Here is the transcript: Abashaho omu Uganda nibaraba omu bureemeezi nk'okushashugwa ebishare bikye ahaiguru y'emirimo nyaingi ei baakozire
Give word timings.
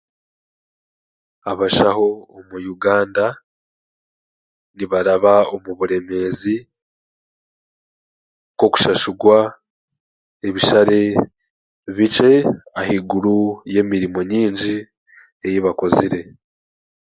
Abashaho 1.51 2.07
omu 2.37 2.57
Uganda 2.75 3.25
nibaraba 4.75 5.33
omu 5.55 5.69
bureemeezi 5.77 6.55
nk'okushashugwa 8.53 9.37
ebishare 10.47 10.99
bikye 11.95 12.31
ahaiguru 12.79 13.37
y'emirimo 13.73 14.19
nyaingi 14.29 14.75
ei 15.47 15.59
baakozire 15.63 16.21